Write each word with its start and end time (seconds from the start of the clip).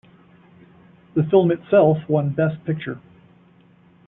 The 1.13 1.21
film 1.29 1.51
itself 1.51 1.97
won 2.09 2.31
Best 2.33 2.65
Picture. 2.65 2.99